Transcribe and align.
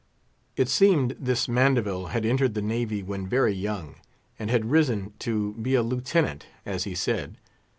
It 0.55 0.67
seemed 0.67 1.15
this 1.19 1.47
Mandeville 1.47 2.07
had 2.07 2.25
entered 2.25 2.55
the 2.55 2.61
Navy 2.63 3.03
when 3.03 3.27
very 3.27 3.53
young, 3.53 3.97
and 4.39 4.49
had 4.49 4.71
risen 4.71 5.13
to 5.19 5.53
be 5.53 5.75
a 5.75 5.83
lieutenant, 5.83 6.47
as 6.65 6.85
he 6.85 6.95
said. 6.95 7.37